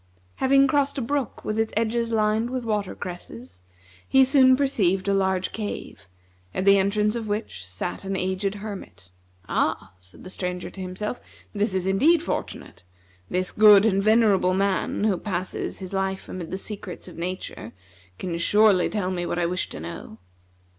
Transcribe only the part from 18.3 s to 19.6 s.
surely tell me what I